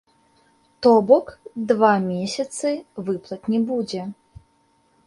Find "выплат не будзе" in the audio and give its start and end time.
3.11-4.01